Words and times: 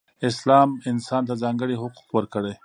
اسلام 0.29 0.69
انسان 0.91 1.21
ته 1.29 1.33
ځانګړې 1.43 1.75
حقوق 1.81 2.07
ورکړئ. 2.15 2.53